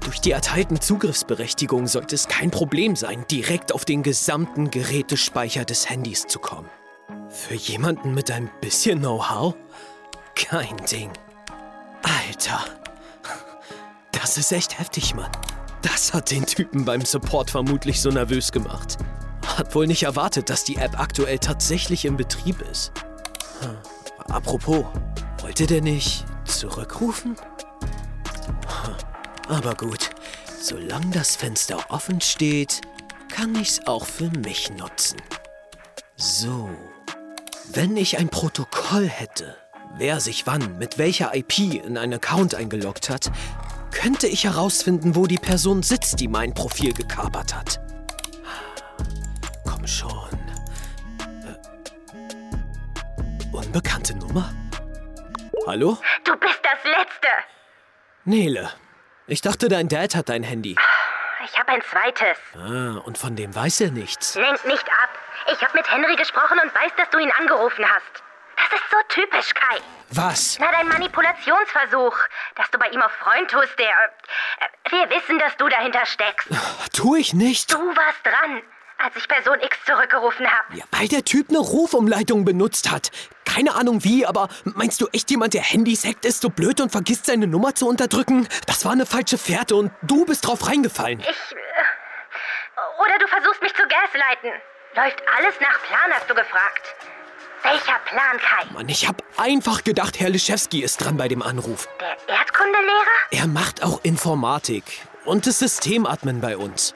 durch 0.00 0.20
die 0.20 0.32
erteilten 0.32 0.80
Zugriffsberechtigungen 0.80 1.86
sollte 1.86 2.16
es 2.16 2.26
kein 2.26 2.50
Problem 2.50 2.96
sein, 2.96 3.24
direkt 3.30 3.72
auf 3.72 3.84
den 3.84 4.02
gesamten 4.02 4.70
Gerätespeicher 4.70 5.64
des 5.64 5.88
Handys 5.88 6.26
zu 6.26 6.40
kommen. 6.40 6.68
Für 7.28 7.54
jemanden 7.54 8.12
mit 8.12 8.30
ein 8.30 8.50
bisschen 8.60 8.98
Know-how? 8.98 9.54
Kein 10.34 10.76
Ding. 10.90 11.10
Alter. 12.02 12.64
Das 14.10 14.36
ist 14.36 14.50
echt 14.50 14.78
heftig, 14.78 15.14
Mann. 15.14 15.30
Das 15.82 16.14
hat 16.14 16.30
den 16.30 16.46
Typen 16.46 16.84
beim 16.84 17.04
Support 17.04 17.50
vermutlich 17.50 18.00
so 18.00 18.10
nervös 18.10 18.52
gemacht. 18.52 18.96
Hat 19.46 19.74
wohl 19.74 19.86
nicht 19.86 20.04
erwartet, 20.04 20.48
dass 20.48 20.64
die 20.64 20.76
App 20.76 20.98
aktuell 20.98 21.38
tatsächlich 21.38 22.04
im 22.04 22.16
Betrieb 22.16 22.62
ist. 22.70 22.92
Hm. 23.60 23.76
Apropos, 24.32 24.84
wollte 25.40 25.66
der 25.66 25.82
nicht 25.82 26.24
zurückrufen? 26.44 27.36
Hm. 28.84 28.94
Aber 29.48 29.74
gut, 29.74 30.10
solange 30.60 31.10
das 31.10 31.36
Fenster 31.36 31.90
offen 31.90 32.20
steht, 32.20 32.80
kann 33.28 33.54
ich's 33.56 33.80
auch 33.86 34.06
für 34.06 34.30
mich 34.30 34.70
nutzen. 34.70 35.20
So, 36.16 36.70
wenn 37.72 37.96
ich 37.96 38.18
ein 38.18 38.28
Protokoll 38.28 39.08
hätte, 39.08 39.56
wer 39.96 40.20
sich 40.20 40.46
wann 40.46 40.78
mit 40.78 40.98
welcher 40.98 41.34
IP 41.34 41.58
in 41.84 41.98
einen 41.98 42.14
Account 42.14 42.54
eingeloggt 42.54 43.10
hat, 43.10 43.32
könnte 43.92 44.26
ich 44.26 44.44
herausfinden, 44.44 45.14
wo 45.14 45.26
die 45.26 45.38
Person 45.38 45.82
sitzt, 45.82 46.18
die 46.20 46.28
mein 46.28 46.54
Profil 46.54 46.92
gekapert 46.92 47.54
hat. 47.54 47.80
Komm 49.68 49.86
schon. 49.86 50.28
Äh, 51.46 51.56
unbekannte 53.56 54.16
Nummer? 54.16 54.52
Hallo? 55.66 55.98
Du 56.24 56.34
bist 56.36 56.60
das 56.62 56.82
Letzte. 56.84 57.28
Nele, 58.24 58.70
ich 59.26 59.40
dachte, 59.40 59.68
dein 59.68 59.88
Dad 59.88 60.14
hat 60.14 60.28
dein 60.28 60.42
Handy. 60.42 60.76
Ich 61.44 61.58
habe 61.58 61.72
ein 61.72 61.82
zweites. 61.82 62.38
Ah, 62.54 63.00
und 63.04 63.18
von 63.18 63.36
dem 63.36 63.54
weiß 63.54 63.80
er 63.82 63.90
nichts. 63.90 64.34
Lenk 64.36 64.64
nicht 64.64 64.88
ab. 64.88 65.10
Ich 65.52 65.60
habe 65.62 65.76
mit 65.76 65.90
Henry 65.90 66.14
gesprochen 66.16 66.58
und 66.62 66.74
weiß, 66.74 66.92
dass 66.96 67.10
du 67.10 67.18
ihn 67.18 67.30
angerufen 67.38 67.84
hast. 67.84 68.22
Das 68.72 68.80
ist 68.80 68.90
so 68.90 68.96
typisch, 69.20 69.54
Kai. 69.54 69.80
Was? 70.10 70.56
Na, 70.58 70.72
dein 70.72 70.88
Manipulationsversuch. 70.88 72.16
Dass 72.54 72.70
du 72.70 72.78
bei 72.78 72.88
ihm 72.88 73.02
auf 73.02 73.12
Freund 73.12 73.50
tust, 73.50 73.78
der... 73.78 73.88
Äh, 73.88 74.90
wir 74.90 75.10
wissen, 75.10 75.38
dass 75.38 75.54
du 75.58 75.68
dahinter 75.68 76.06
steckst. 76.06 76.48
Tu 76.94 77.16
ich 77.16 77.34
nicht. 77.34 77.70
Du 77.70 77.78
warst 77.78 78.24
dran, 78.24 78.62
als 78.96 79.14
ich 79.16 79.28
Person 79.28 79.60
X 79.60 79.76
zurückgerufen 79.84 80.50
habe. 80.50 80.76
Ja, 80.76 80.84
weil 80.90 81.08
der 81.08 81.24
Typ 81.24 81.50
eine 81.50 81.58
Rufumleitung 81.58 82.46
benutzt 82.46 82.90
hat. 82.90 83.10
Keine 83.44 83.74
Ahnung 83.74 84.04
wie, 84.04 84.24
aber 84.24 84.48
meinst 84.64 85.02
du 85.02 85.08
echt 85.12 85.30
jemand, 85.30 85.52
der 85.52 85.62
Handys 85.62 86.06
hackt, 86.06 86.24
ist 86.24 86.40
so 86.40 86.48
blöd 86.48 86.80
und 86.80 86.90
vergisst 86.90 87.26
seine 87.26 87.46
Nummer 87.46 87.74
zu 87.74 87.86
unterdrücken? 87.86 88.48
Das 88.66 88.86
war 88.86 88.92
eine 88.92 89.04
falsche 89.04 89.36
Fährte 89.36 89.76
und 89.76 89.92
du 90.00 90.24
bist 90.24 90.46
drauf 90.46 90.66
reingefallen. 90.66 91.20
Ich... 91.20 91.28
Äh, 91.28 93.02
oder 93.04 93.18
du 93.18 93.26
versuchst 93.26 93.60
mich 93.60 93.74
zu 93.74 93.82
gaslighten. 93.82 94.52
Läuft 94.94 95.22
alles 95.36 95.60
nach 95.60 95.82
Plan, 95.82 96.10
hast 96.12 96.30
du 96.30 96.34
gefragt. 96.34 96.94
Welcher 97.62 97.98
Plan, 98.06 98.38
Kai? 98.38 98.72
Mann, 98.72 98.88
ich 98.88 99.06
hab 99.06 99.22
einfach 99.36 99.84
gedacht, 99.84 100.18
Herr 100.18 100.30
Lischewski 100.30 100.82
ist 100.82 100.96
dran 100.98 101.16
bei 101.16 101.28
dem 101.28 101.42
Anruf. 101.42 101.88
Der 102.00 102.36
Erdkundelehrer? 102.36 103.06
Er 103.30 103.46
macht 103.46 103.84
auch 103.84 104.00
Informatik 104.02 104.84
und 105.24 105.46
ist 105.46 105.60
Systemadmin 105.60 106.40
bei 106.40 106.56
uns. 106.56 106.94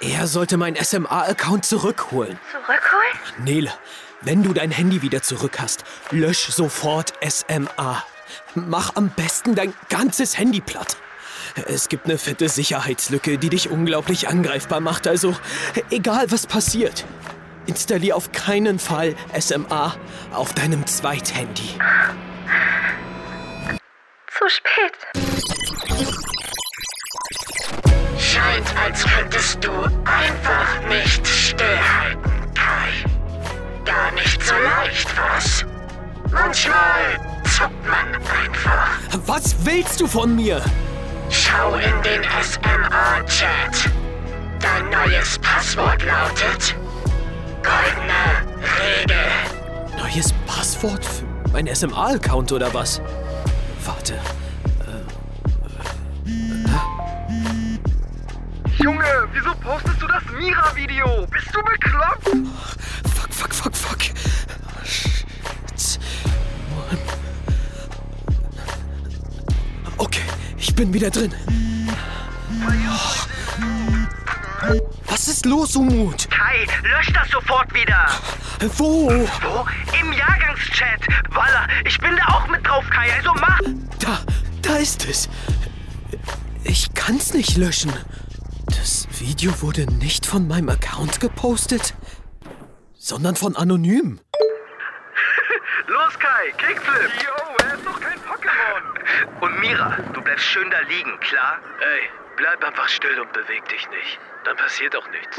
Er 0.00 0.28
sollte 0.28 0.56
meinen 0.56 0.76
SMA-Account 0.76 1.64
zurückholen. 1.64 2.38
Zurückholen? 2.52 3.44
Nele, 3.44 3.72
wenn 4.20 4.42
du 4.42 4.52
dein 4.52 4.70
Handy 4.70 5.02
wieder 5.02 5.22
zurück 5.22 5.58
hast, 5.60 5.84
lösch 6.10 6.48
sofort 6.50 7.12
SMA. 7.28 8.02
Mach 8.54 8.94
am 8.94 9.10
besten 9.10 9.56
dein 9.56 9.74
ganzes 9.88 10.38
Handy 10.38 10.60
platt. 10.60 10.96
Es 11.66 11.88
gibt 11.88 12.04
eine 12.04 12.16
fette 12.16 12.48
Sicherheitslücke, 12.48 13.38
die 13.38 13.48
dich 13.48 13.70
unglaublich 13.70 14.28
angreifbar 14.28 14.80
macht, 14.80 15.08
also 15.08 15.34
egal 15.90 16.30
was 16.30 16.46
passiert. 16.46 17.04
Installier 17.70 18.16
auf 18.16 18.32
keinen 18.32 18.80
Fall 18.80 19.14
SMA 19.38 19.94
auf 20.32 20.52
deinem 20.54 20.84
Zweithandy. 20.88 21.78
Zu 24.26 24.48
spät. 24.48 24.96
Scheint, 28.18 28.76
als 28.76 29.04
könntest 29.04 29.64
du 29.64 29.70
einfach 30.04 30.88
nicht 30.88 31.24
stillhalten, 31.24 32.54
Kai. 32.54 32.90
Gar 33.84 34.10
nicht 34.14 34.42
so 34.42 34.54
leicht, 34.54 35.08
was? 35.16 35.64
Manchmal 36.32 37.20
zuckt 37.56 37.86
man 37.86 38.16
einfach. 38.16 38.98
Was 39.26 39.64
willst 39.64 40.00
du 40.00 40.08
von 40.08 40.34
mir? 40.34 40.60
Schau 41.30 41.74
in 41.74 42.02
den 42.02 42.24
SMA-Chat. 42.42 43.92
Dein 44.58 44.90
neues 44.90 45.38
Passwort 45.38 46.02
lautet 46.02 46.74
Goldene 47.62 48.46
Regel. 48.78 49.16
Neues 49.96 50.32
Passwort 50.46 51.04
für 51.04 51.24
mein 51.52 51.66
SMA-Account 51.74 52.52
oder 52.52 52.72
was? 52.72 53.00
Warte. 53.84 54.14
Junge, 58.78 59.04
wieso 59.32 59.54
postest 59.56 60.00
du 60.00 60.06
das 60.06 60.22
Mira-Video? 60.38 61.26
Bist 61.26 61.48
du 61.52 61.62
bekloppt? 61.62 62.30
Fuck, 63.14 63.34
fuck, 63.34 63.54
fuck, 63.54 63.76
fuck. 63.76 63.98
Shit. 64.84 65.26
Okay, 69.98 70.22
ich 70.56 70.74
bin 70.74 70.94
wieder 70.94 71.10
drin. 71.10 71.34
Was 75.06 75.28
ist 75.28 75.44
los, 75.44 75.76
Umut? 75.76 76.26
Kai, 76.50 76.66
lösch 76.82 77.12
das 77.12 77.28
sofort 77.28 77.72
wieder. 77.72 78.06
Wo? 78.76 79.08
Wo? 79.08 79.66
Im 80.00 80.12
Jahrgangschat. 80.12 81.00
Walla, 81.30 81.68
ich 81.84 81.96
bin 82.00 82.16
da 82.16 82.34
auch 82.34 82.48
mit 82.48 82.66
drauf, 82.66 82.84
Kai, 82.90 83.12
also 83.12 83.32
mach. 83.34 83.60
Da, 84.00 84.18
da 84.60 84.76
ist 84.76 85.08
es. 85.08 85.28
Ich 86.64 86.92
kann's 86.94 87.34
nicht 87.34 87.56
löschen. 87.56 87.92
Das 88.66 89.06
Video 89.20 89.62
wurde 89.62 89.86
nicht 89.94 90.26
von 90.26 90.48
meinem 90.48 90.70
Account 90.70 91.20
gepostet, 91.20 91.94
sondern 92.94 93.36
von 93.36 93.54
anonym. 93.54 94.18
Los, 95.86 96.18
Kai, 96.18 96.50
Kickflip. 96.58 97.12
Yo, 97.22 97.64
er 97.64 97.74
ist 97.74 97.86
doch 97.86 98.00
kein 98.00 98.18
Pokémon. 98.18 99.40
Und 99.40 99.60
Mira, 99.60 99.96
du 100.14 100.20
bleibst 100.20 100.46
schön 100.46 100.68
da 100.70 100.80
liegen, 100.80 101.18
klar? 101.20 101.60
Ey, 101.80 102.08
bleib 102.40 102.64
einfach 102.64 102.88
still 102.88 103.20
und 103.20 103.30
beweg 103.34 103.68
dich 103.68 103.88
nicht. 103.90 104.18
Dann 104.44 104.56
passiert 104.56 104.96
auch 104.96 105.06
nichts. 105.08 105.36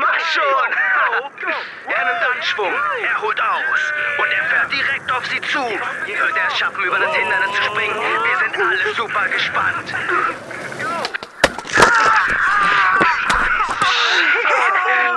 Mach 0.00 0.20
schon! 0.20 0.42
Er 1.86 2.04
nimmt 2.04 2.36
Anschwung, 2.36 2.72
er 3.02 3.22
holt 3.22 3.40
aus 3.40 3.92
und 4.18 4.30
er 4.30 4.44
fährt 4.44 4.72
direkt 4.72 5.10
auf 5.10 5.24
sie 5.26 5.40
zu. 5.40 5.58
Wird 5.60 6.36
er 6.36 6.48
es 6.48 6.58
schaffen, 6.58 6.84
über 6.84 6.98
das 6.98 7.14
Hindernis 7.14 7.54
zu 7.54 7.62
springen? 7.62 7.96
Wir 7.96 8.36
sind 8.38 8.56
alle 8.62 8.94
super 8.94 9.28
gespannt. 9.28 9.94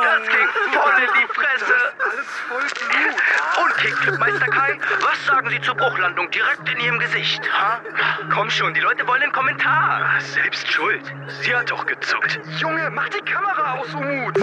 Das 0.04 0.28
ging 0.30 0.41
voll 0.74 1.02
in 1.02 1.10
die 1.20 1.28
Fresse. 1.34 1.76
Und 3.64 3.78
Kickflip-Meister 3.78 4.48
Kai, 4.48 4.78
was 5.02 5.26
sagen 5.26 5.50
Sie 5.50 5.62
zur 5.62 5.76
Bruchlandung 5.76 6.30
direkt 6.32 6.68
in 6.70 6.80
Ihrem 6.80 7.00
Gesicht? 7.00 7.42
Ha? 7.54 7.82
Komm 8.34 8.50
schon, 8.50 8.74
die 8.74 8.80
Leute 8.80 9.08
wollen 9.08 9.24
einen 9.24 9.32
Kommentar. 9.32 10.20
Selbst 10.20 10.72
schuld. 10.72 11.02
Sie 11.42 11.56
hat 11.56 11.72
doch 11.72 11.86
gezuckt. 11.86 12.40
Junge, 12.58 12.90
mach 12.90 13.10
die 13.10 13.22
Kamera 13.22 13.80
aus, 13.80 13.94
Umut. 13.94 14.38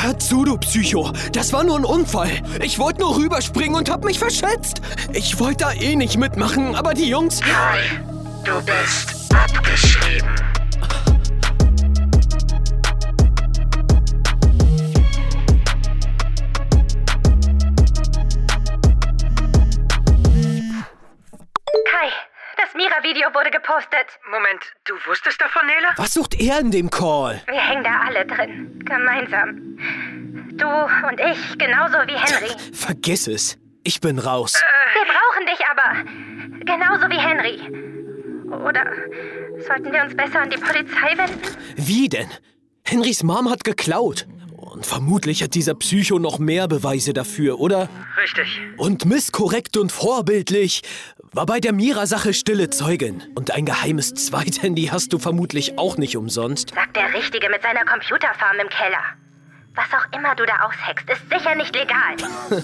Hör 0.00 0.18
zu, 0.18 0.44
du 0.44 0.56
Psycho. 0.58 1.12
Das 1.32 1.52
war 1.52 1.64
nur 1.64 1.76
ein 1.76 1.84
Unfall. 1.84 2.30
Ich 2.62 2.78
wollte 2.78 3.00
nur 3.00 3.16
rüberspringen 3.16 3.74
und 3.74 3.90
hab 3.90 4.04
mich 4.04 4.18
verschätzt. 4.18 4.80
Ich 5.12 5.38
wollte 5.40 5.64
da 5.64 5.72
eh 5.72 5.96
nicht 5.96 6.16
mitmachen, 6.16 6.76
aber 6.76 6.94
die 6.94 7.08
Jungs... 7.08 7.40
Kai, 7.40 8.00
du 8.44 8.62
bist 8.62 9.34
abgeschrieben. 9.34 9.97
Das 23.08 23.14
Mira-Video 23.14 23.34
wurde 23.34 23.50
gepostet. 23.50 24.06
Moment, 24.30 24.62
du 24.84 24.94
wusstest 25.06 25.40
davon, 25.40 25.66
Nele? 25.66 25.88
Was 25.96 26.14
sucht 26.14 26.40
er 26.40 26.60
in 26.60 26.70
dem 26.70 26.90
Call? 26.90 27.40
Wir 27.46 27.60
hängen 27.60 27.84
da 27.84 28.00
alle 28.06 28.26
drin. 28.26 28.82
Gemeinsam. 28.84 29.78
Du 30.52 30.66
und 30.66 31.20
ich, 31.20 31.58
genauso 31.58 31.98
wie 32.06 32.16
Henry. 32.16 32.50
Vergiss 32.72 33.26
es. 33.28 33.58
Ich 33.84 34.00
bin 34.00 34.18
raus. 34.18 34.60
Wir 34.94 35.04
brauchen 35.04 35.46
dich 35.46 35.60
aber. 35.70 36.64
Genauso 36.64 37.08
wie 37.10 37.18
Henry. 37.18 37.60
Oder 38.50 38.84
sollten 39.66 39.92
wir 39.92 40.02
uns 40.02 40.16
besser 40.16 40.40
an 40.40 40.50
die 40.50 40.56
Polizei 40.56 41.16
wenden? 41.16 41.56
Wie 41.76 42.08
denn? 42.08 42.30
Henrys 42.84 43.22
Mom 43.22 43.50
hat 43.50 43.64
geklaut. 43.64 44.26
Und 44.78 44.86
vermutlich 44.86 45.42
hat 45.42 45.54
dieser 45.54 45.74
Psycho 45.74 46.20
noch 46.20 46.38
mehr 46.38 46.68
Beweise 46.68 47.12
dafür, 47.12 47.58
oder? 47.58 47.88
Richtig. 48.16 48.60
Und 48.76 49.06
misskorrekt 49.06 49.76
und 49.76 49.90
vorbildlich 49.90 50.82
war 51.32 51.46
bei 51.46 51.58
der 51.58 51.72
Mira-Sache 51.72 52.32
stille 52.32 52.70
Zeugin. 52.70 53.24
Und 53.34 53.50
ein 53.50 53.64
geheimes 53.64 54.14
Zweithandy 54.14 54.84
hast 54.84 55.12
du 55.12 55.18
vermutlich 55.18 55.76
auch 55.78 55.96
nicht 55.96 56.16
umsonst. 56.16 56.74
Sagt 56.76 56.94
der 56.94 57.12
Richtige 57.12 57.50
mit 57.50 57.60
seiner 57.60 57.84
Computerfarm 57.84 58.60
im 58.60 58.68
Keller. 58.68 59.02
Was 59.74 59.86
auch 59.98 60.16
immer 60.16 60.36
du 60.36 60.46
da 60.46 60.60
aushackst, 60.68 61.10
ist 61.10 61.28
sicher 61.28 61.56
nicht 61.56 61.74
legal. 61.74 62.14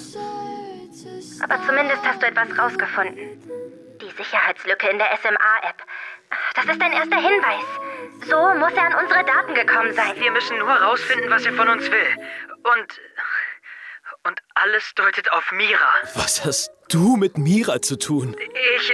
Aber 1.42 1.66
zumindest 1.66 2.04
hast 2.04 2.22
du 2.22 2.26
etwas 2.28 2.56
rausgefunden. 2.56 3.42
Die 4.00 4.22
Sicherheitslücke 4.22 4.88
in 4.88 4.98
der 4.98 5.08
SMA-App. 5.20 5.82
Das 6.54 6.64
ist 6.64 6.80
ein 6.80 6.92
erster 6.92 7.16
Hinweis. 7.16 7.64
So 8.28 8.58
muss 8.58 8.72
er 8.74 8.86
an 8.86 9.04
unsere 9.04 9.24
Daten 9.24 9.54
gekommen 9.54 9.92
sein. 9.94 10.12
Wir 10.18 10.30
müssen 10.30 10.58
nur 10.58 10.70
rausfinden, 10.70 11.30
was 11.30 11.44
er 11.44 11.52
von 11.52 11.68
uns 11.68 11.90
will. 11.90 12.06
Und. 12.62 13.00
Und 14.26 14.40
alles 14.54 14.94
deutet 14.94 15.30
auf 15.32 15.52
Mira. 15.52 15.90
Was 16.14 16.44
hast 16.44 16.70
du 16.88 17.16
mit 17.16 17.36
Mira 17.36 17.82
zu 17.82 17.98
tun? 17.98 18.34
Ich. 18.78 18.92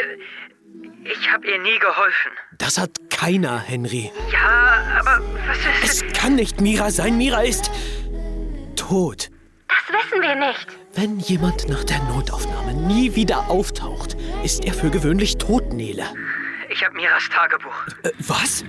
Ich 1.04 1.32
habe 1.32 1.46
ihr 1.46 1.58
nie 1.58 1.78
geholfen. 1.78 2.32
Das 2.58 2.78
hat 2.78 2.90
keiner, 3.10 3.58
Henry. 3.58 4.12
Ja, 4.32 4.98
aber 4.98 5.22
was 5.46 5.58
ist. 5.84 6.04
Es 6.04 6.12
kann 6.12 6.34
nicht 6.34 6.60
Mira 6.60 6.90
sein. 6.90 7.16
Mira 7.16 7.42
ist 7.42 7.70
tot. 8.76 9.30
Das 9.68 9.96
wissen 9.96 10.20
wir 10.20 10.34
nicht. 10.34 10.66
Wenn 10.94 11.20
jemand 11.20 11.68
nach 11.68 11.84
der 11.84 12.00
Notaufnahme 12.04 12.74
nie 12.74 13.14
wieder 13.14 13.48
auftaucht, 13.48 14.16
ist 14.42 14.64
er 14.64 14.74
für 14.74 14.90
gewöhnlich 14.90 15.38
tot, 15.38 15.72
Nele. 15.72 16.04
Ich 16.70 16.84
habe 16.84 16.94
Miras 16.94 17.28
Tagebuch. 17.28 17.86
Äh, 18.04 18.12
was? 18.28 18.64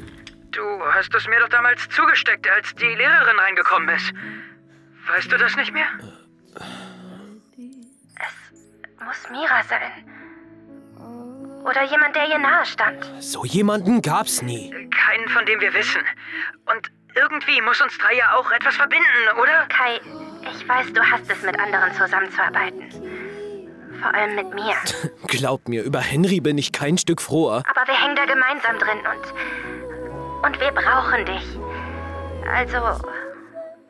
Du 0.51 0.61
hast 0.91 1.13
es 1.13 1.27
mir 1.27 1.39
doch 1.39 1.49
damals 1.49 1.87
zugesteckt, 1.89 2.49
als 2.49 2.73
die 2.75 2.95
Lehrerin 2.95 3.37
reingekommen 3.39 3.95
ist. 3.95 4.11
Weißt 5.07 5.31
du 5.31 5.37
das 5.37 5.55
nicht 5.55 5.71
mehr? 5.71 5.87
Muss 9.05 9.29
Mira 9.29 9.63
sein. 9.63 10.05
Oder 11.63 11.83
jemand, 11.83 12.15
der 12.15 12.27
ihr 12.27 12.39
nahe 12.39 12.65
stand. 12.65 13.05
So 13.19 13.45
jemanden 13.45 14.01
gab's 14.01 14.41
nie. 14.41 14.71
Keinen, 14.89 15.29
von 15.29 15.45
dem 15.45 15.61
wir 15.61 15.73
wissen. 15.73 16.01
Und 16.65 16.91
irgendwie 17.15 17.61
muss 17.61 17.81
uns 17.81 17.97
drei 17.99 18.15
ja 18.15 18.33
auch 18.33 18.51
etwas 18.51 18.75
verbinden, 18.75 19.05
oder? 19.39 19.67
Kai, 19.67 20.01
ich 20.53 20.67
weiß, 20.67 20.91
du 20.93 21.01
hast 21.03 21.29
es 21.29 21.41
mit 21.43 21.59
anderen 21.59 21.93
zusammenzuarbeiten. 21.93 22.89
Vor 24.01 24.13
allem 24.13 24.35
mit 24.35 24.53
mir. 24.53 24.73
Glaub 25.27 25.67
mir, 25.67 25.83
über 25.83 25.99
Henry 25.99 26.39
bin 26.39 26.57
ich 26.57 26.71
kein 26.71 26.97
Stück 26.97 27.21
froher. 27.21 27.63
Aber 27.69 27.87
wir 27.87 27.93
hängen 27.95 28.15
da 28.15 28.25
gemeinsam 28.25 28.77
drin 28.79 28.99
und. 28.99 30.45
Und 30.45 30.59
wir 30.59 30.71
brauchen 30.71 31.25
dich. 31.25 31.57
Also. 32.51 32.77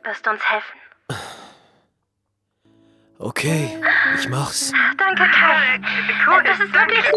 Wirst 0.04 0.26
du 0.26 0.30
uns 0.30 0.42
helfen? 0.44 0.78
Okay, 3.18 3.78
ich 4.18 4.28
mach's. 4.28 4.72
Danke, 4.98 5.22
Kai. 5.30 5.80
Cool, 6.26 6.42
Das 6.42 6.58
ist 6.58 6.74
danke. 6.74 6.94
wirklich. 6.96 7.12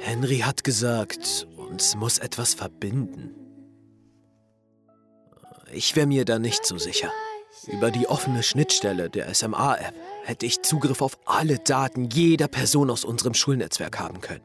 Henry 0.00 0.38
hat 0.38 0.64
gesagt, 0.64 1.46
uns 1.56 1.96
muss 1.96 2.18
etwas 2.18 2.54
verbinden. 2.54 3.34
Ich 5.76 5.94
wäre 5.94 6.06
mir 6.06 6.24
da 6.24 6.38
nicht 6.38 6.64
so 6.64 6.78
sicher. 6.78 7.12
Über 7.66 7.90
die 7.90 8.08
offene 8.08 8.42
Schnittstelle 8.42 9.10
der 9.10 9.34
SMA-App 9.34 9.94
hätte 10.24 10.46
ich 10.46 10.62
Zugriff 10.62 11.02
auf 11.02 11.18
alle 11.26 11.58
Daten 11.58 12.08
jeder 12.08 12.48
Person 12.48 12.88
aus 12.88 13.04
unserem 13.04 13.34
Schulnetzwerk 13.34 13.98
haben 13.98 14.22
können. 14.22 14.42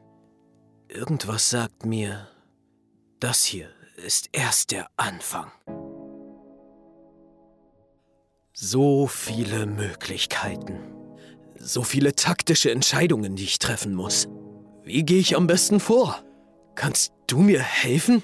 Irgendwas 0.88 1.48
sagt 1.48 1.86
mir, 1.86 2.28
das 3.18 3.44
hier 3.44 3.70
ist 3.96 4.28
erst 4.32 4.72
der 4.72 4.88
Anfang. 4.98 5.50
So 8.52 9.06
viele 9.06 9.64
Möglichkeiten. 9.64 10.80
So 11.58 11.82
viele 11.82 12.14
taktische 12.14 12.70
Entscheidungen, 12.70 13.36
die 13.36 13.44
ich 13.44 13.58
treffen 13.58 13.94
muss. 13.94 14.28
Wie 14.84 15.02
gehe 15.02 15.20
ich 15.20 15.34
am 15.34 15.46
besten 15.46 15.80
vor? 15.80 16.22
Kannst 16.74 17.14
du 17.26 17.38
mir 17.38 17.62
helfen? 17.62 18.22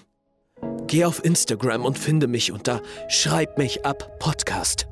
Geh 0.87 1.05
auf 1.05 1.25
Instagram 1.25 1.85
und 1.85 1.99
finde 1.99 2.27
mich 2.27 2.53
unter 2.53 2.81
Schreib 3.09 3.59
mich 3.59 3.85
ab 3.85 4.19
Podcast. 4.19 4.89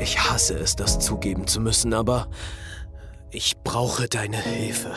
Ich 0.00 0.18
hasse 0.18 0.58
es, 0.58 0.76
das 0.76 0.98
zugeben 0.98 1.46
zu 1.46 1.60
müssen, 1.60 1.94
aber 1.94 2.28
ich 3.30 3.56
brauche 3.64 4.08
deine 4.08 4.36
Hilfe. 4.36 4.92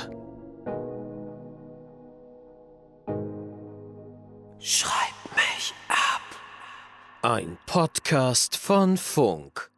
Schreib 4.59 5.15
mich 5.35 5.73
ab. 5.87 6.21
Ein 7.21 7.57
Podcast 7.65 8.57
von 8.57 8.97
Funk. 8.97 9.68